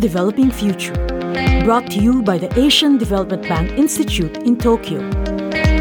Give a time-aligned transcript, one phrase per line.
[0.00, 0.94] Developing Future.
[1.62, 4.98] Brought to you by the Asian Development Bank Institute in Tokyo,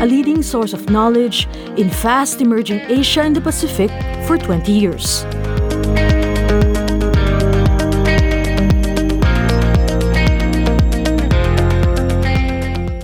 [0.04, 1.48] a leading source of knowledge
[1.78, 3.90] in fast emerging Asia and the Pacific
[4.28, 5.24] for 20 years.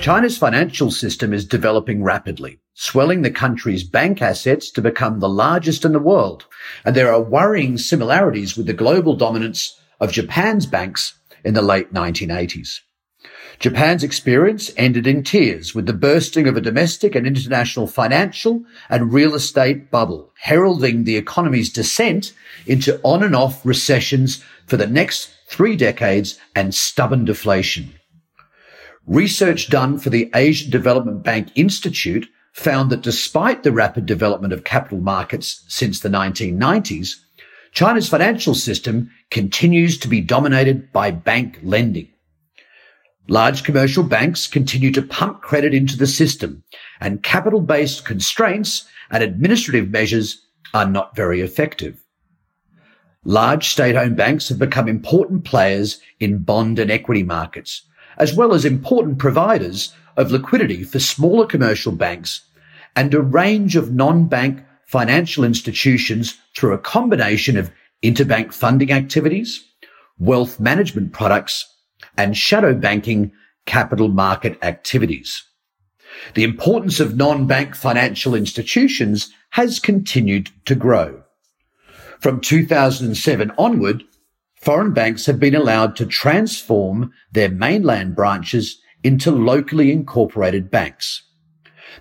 [0.01, 5.85] China's financial system is developing rapidly, swelling the country's bank assets to become the largest
[5.85, 6.45] in the world.
[6.83, 11.91] And there are worrying similarities with the global dominance of Japan's banks in the late
[11.91, 12.81] 1980s.
[13.57, 19.11] Japan's experience ended in tears with the bursting of a domestic and international financial and
[19.11, 22.33] real estate bubble, heralding the economy's descent
[22.67, 27.95] into on and off recessions for the next three decades and stubborn deflation.
[29.07, 34.63] Research done for the Asian Development Bank Institute found that despite the rapid development of
[34.63, 37.15] capital markets since the 1990s,
[37.75, 42.07] China's financial system continues to be dominated by bank lending.
[43.27, 46.63] Large commercial banks continue to pump credit into the system
[47.01, 52.01] and capital based constraints and administrative measures are not very effective.
[53.25, 57.81] Large state owned banks have become important players in bond and equity markets,
[58.17, 62.47] as well as important providers of liquidity for smaller commercial banks
[62.95, 67.71] and a range of non-bank financial institutions through a combination of
[68.03, 69.65] interbank funding activities,
[70.17, 71.65] wealth management products,
[72.17, 73.31] and shadow banking
[73.65, 75.43] capital market activities.
[76.33, 81.23] The importance of non-bank financial institutions has continued to grow.
[82.19, 84.03] From 2007 onward,
[84.61, 91.23] foreign banks have been allowed to transform their mainland branches into locally incorporated banks.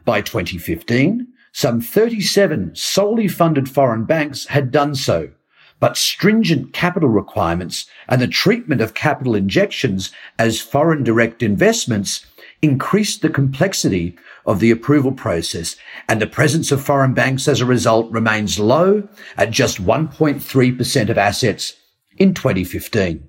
[0.05, 1.27] By 2015,
[1.57, 5.31] some 37 solely funded foreign banks had done so,
[5.79, 12.27] but stringent capital requirements and the treatment of capital injections as foreign direct investments
[12.61, 15.77] increased the complexity of the approval process
[16.09, 21.17] and the presence of foreign banks as a result remains low at just 1.3% of
[21.17, 21.75] assets
[22.17, 23.29] in 2015.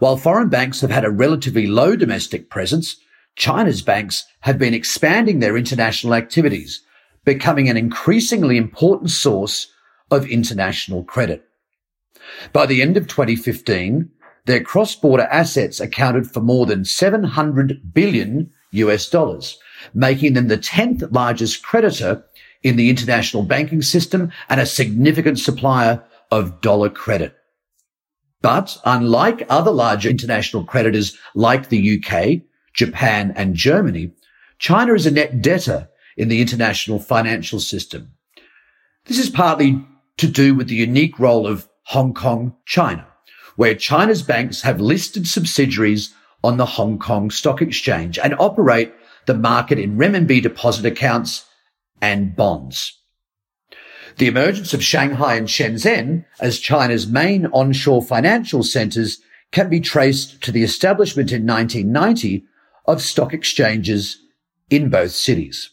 [0.00, 2.96] While foreign banks have had a relatively low domestic presence,
[3.36, 6.82] China's banks have been expanding their international activities,
[7.26, 9.70] becoming an increasingly important source
[10.10, 11.44] of international credit.
[12.54, 14.08] By the end of 2015,
[14.46, 19.58] their cross-border assets accounted for more than 700 billion US dollars,
[19.92, 22.24] making them the 10th largest creditor
[22.62, 27.34] in the international banking system and a significant supplier of dollar credit.
[28.40, 34.12] But unlike other larger international creditors like the UK, Japan and Germany,
[34.58, 38.12] China is a net debtor in the international financial system.
[39.04, 39.84] This is partly
[40.16, 43.06] to do with the unique role of Hong Kong, China,
[43.56, 48.92] where China's banks have listed subsidiaries on the Hong Kong Stock Exchange and operate
[49.26, 51.44] the market in renminbi deposit accounts
[52.00, 52.98] and bonds.
[54.18, 59.20] The emergence of Shanghai and Shenzhen as China's main onshore financial centers
[59.52, 62.44] can be traced to the establishment in 1990
[62.86, 64.18] of stock exchanges
[64.70, 65.70] in both cities.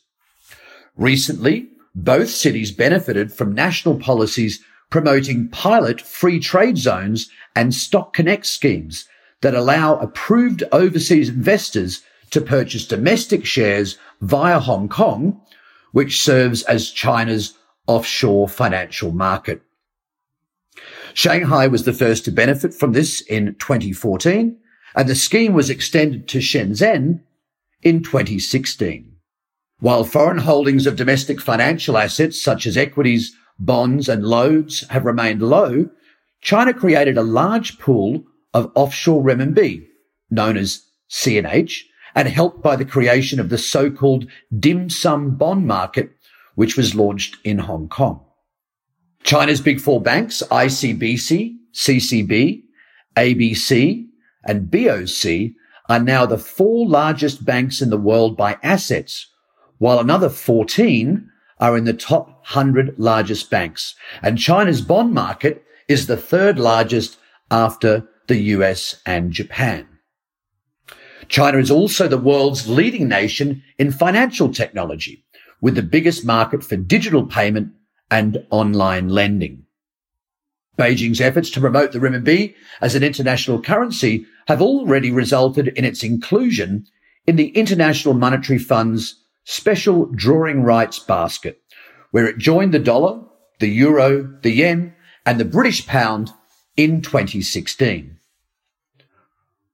[0.96, 8.46] Recently, both cities benefited from national policies promoting pilot free trade zones and stock connect
[8.46, 9.08] schemes
[9.42, 15.42] that allow approved overseas investors to purchase domestic shares via Hong Kong,
[15.92, 17.56] which serves as China's
[17.88, 19.62] offshore financial market.
[21.14, 24.58] Shanghai was the first to benefit from this in 2014,
[24.96, 27.22] and the scheme was extended to Shenzhen
[27.82, 29.13] in 2016.
[29.84, 35.42] While foreign holdings of domestic financial assets such as equities, bonds and loans have remained
[35.42, 35.90] low,
[36.40, 38.24] China created a large pool
[38.54, 39.86] of offshore renminbi,
[40.32, 41.82] known as CNH,
[42.16, 44.26] and helped by the creation of the so-called
[44.58, 46.12] dim sum bond market
[46.56, 48.26] which was launched in Hong Kong.
[49.24, 52.62] China's big four banks, ICBC, CCB,
[53.18, 54.08] ABC,
[54.46, 55.52] and BOC
[55.90, 59.28] are now the four largest banks in the world by assets,
[59.84, 63.96] while another 14 are in the top 100 largest banks.
[64.22, 67.18] And China's bond market is the third largest
[67.52, 69.86] after the US and Japan.
[71.28, 75.26] China is also the world's leading nation in financial technology,
[75.60, 77.74] with the biggest market for digital payment
[78.10, 79.66] and online lending.
[80.80, 86.04] Beijing's efforts to promote the renminbi as an international currency have already resulted in its
[86.04, 86.86] inclusion
[87.28, 91.62] in the International Monetary Fund's special drawing rights basket,
[92.12, 93.22] where it joined the dollar,
[93.60, 94.94] the euro, the yen,
[95.26, 96.32] and the British pound
[96.78, 98.18] in 2016.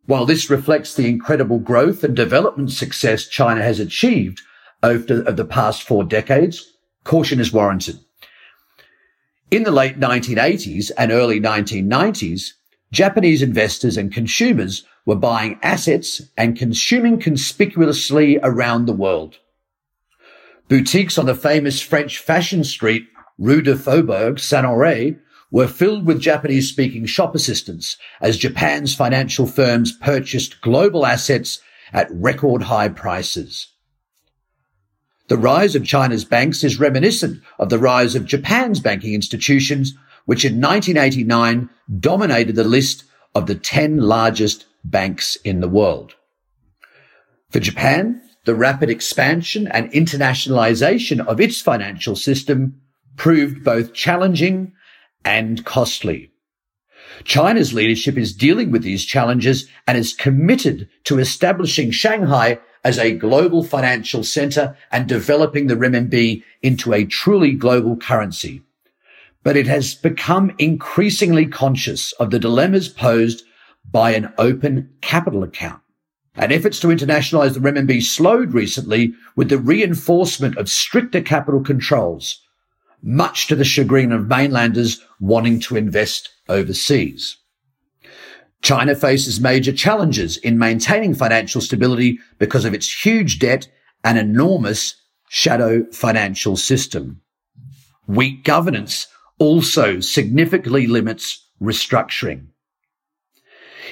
[0.05, 4.41] While this reflects the incredible growth and development success China has achieved
[4.81, 6.73] over the past four decades,
[7.03, 7.99] caution is warranted.
[9.51, 12.53] In the late 1980s and early 1990s,
[12.91, 19.37] Japanese investors and consumers were buying assets and consuming conspicuously around the world.
[20.69, 23.07] Boutiques on the famous French fashion street,
[23.39, 25.19] Rue de Faubourg Saint-Honoré,
[25.49, 31.59] were filled with Japanese speaking shop assistants as Japan's financial firms purchased global assets
[31.91, 33.69] at record high prices.
[35.27, 39.95] The rise of China's banks is reminiscent of the rise of Japan's banking institutions,
[40.25, 41.67] which in 1989
[41.99, 46.13] dominated the list of the 10 largest banks in the world.
[47.49, 52.81] For Japan, the rapid expansion and internationalization of its financial system
[53.15, 54.73] proved both challenging
[55.25, 56.31] and costly.
[57.23, 63.11] China's leadership is dealing with these challenges and is committed to establishing Shanghai as a
[63.15, 68.61] global financial center and developing the renminbi into a truly global currency.
[69.43, 73.43] But it has become increasingly conscious of the dilemmas posed
[73.89, 75.81] by an open capital account.
[76.35, 82.41] And efforts to internationalize the renminbi slowed recently with the reinforcement of stricter capital controls,
[83.01, 87.37] much to the chagrin of mainlanders wanting to invest overseas.
[88.61, 93.67] China faces major challenges in maintaining financial stability because of its huge debt
[94.03, 94.95] and enormous
[95.29, 97.21] shadow financial system.
[98.07, 102.47] Weak governance also significantly limits restructuring.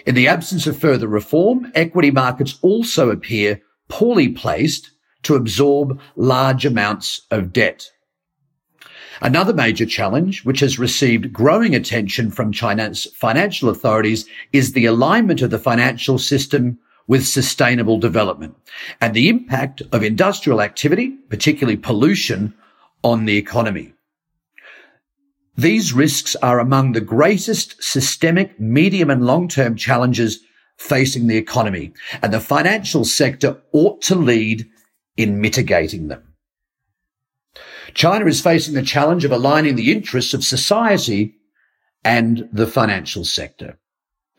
[0.05, 4.91] In the absence of further reform, equity markets also appear poorly placed
[5.23, 7.89] to absorb large amounts of debt.
[9.21, 15.41] Another major challenge, which has received growing attention from China's financial authorities, is the alignment
[15.41, 16.77] of the financial system
[17.07, 18.55] with sustainable development
[19.01, 22.53] and the impact of industrial activity, particularly pollution,
[23.03, 23.93] on the economy.
[25.57, 30.39] These risks are among the greatest systemic medium and long-term challenges
[30.77, 34.69] facing the economy, and the financial sector ought to lead
[35.17, 36.35] in mitigating them.
[37.95, 41.33] China is facing the challenge of aligning the interests of society
[42.03, 43.79] and the financial sector.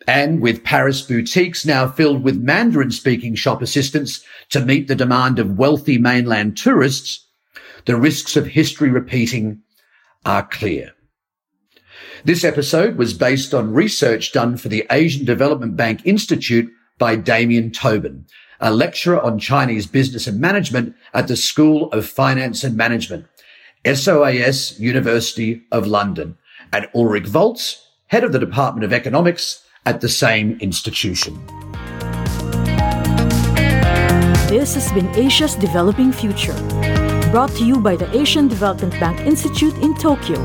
[0.06, 5.41] And with Paris boutiques now filled with Mandarin speaking shop assistants to meet the demand
[5.41, 7.26] of wealthy mainland tourists,
[7.87, 9.62] the risks of history repeating
[10.25, 10.93] are clear.
[12.25, 17.71] This episode was based on research done for the Asian Development Bank Institute by Damian
[17.71, 18.27] Tobin,
[18.61, 23.27] a lecturer on Chinese business and management at the School of Finance and Management
[23.85, 26.37] SOAS University of London,
[26.73, 31.35] and Ulrich Volz, head of the Department of Economics at the same institution.
[34.49, 36.55] This has been Asia's Developing Future,
[37.31, 40.45] brought to you by the Asian Development Bank Institute in Tokyo.